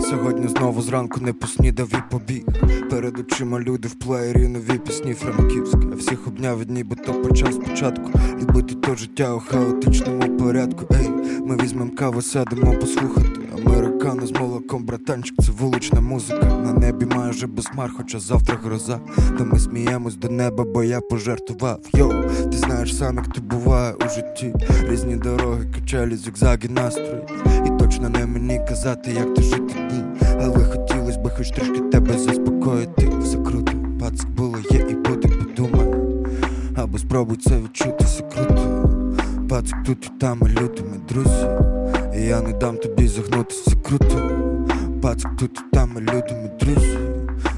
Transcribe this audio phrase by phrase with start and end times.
[0.00, 2.44] Сьогодні знову зранку не поснідав і побіг.
[2.90, 5.88] Перед очима люди в плеєрі нові пісні франківські.
[5.92, 8.10] А всіх обняв від нібито почав спочатку.
[8.40, 10.94] Любити то життя у хаотичному порядку.
[10.94, 11.08] Ей,
[11.46, 13.40] ми візьмем каву, сядемо послухати.
[13.66, 16.46] Американо з молоком, братанчик, це вулична музика.
[16.46, 19.00] На небі майже без хмар, хоча завтра гроза.
[19.38, 21.80] Та ми сміємось до неба, бо я пожертвував.
[21.94, 22.12] Йоу,
[22.52, 22.57] ти
[22.88, 24.54] знаєш сам, як буває у житті.
[24.88, 27.22] Різні дороги, качелі, зігзаги, настрої.
[27.66, 30.02] І точно не мені казати, як ти жити дні.
[30.42, 33.08] Але хотілось би хоч трішки тебе заспокоїти.
[33.22, 35.94] Все круто, пацк було, є і буде, подумай.
[36.76, 38.94] Або спробуй це відчути, все круто.
[39.48, 41.46] Пацик тут і там, лютими друзі.
[42.16, 44.30] І я не дам тобі загнутися, круто.
[45.02, 46.98] Пацик тут і там, і людьми друзі.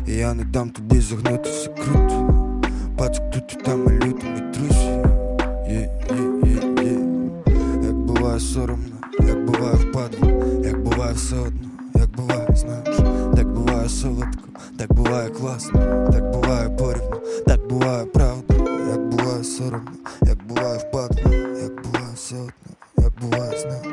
[0.09, 2.35] І я не дам тобі загнутися, круто.
[2.99, 4.40] Пацик тут і там, і людьми
[8.31, 10.29] буває соромно, як буває впадло,
[10.65, 12.97] як буває все одно, як буває, знаєш,
[13.37, 18.55] так буває солодко, так буває класно, так буває порівно, так буває правда,
[18.91, 19.91] як буває соромно,
[20.23, 23.90] як буває впадло, як буває все одно.